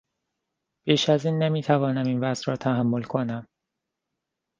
بیش 0.87 1.09
از 1.09 1.25
این 1.25 1.43
نمی 1.43 1.61
توانم 1.61 2.05
این 2.05 2.19
وضع 2.19 2.43
را 2.47 2.57
تحمل 2.57 3.03
کنم. 3.03 3.47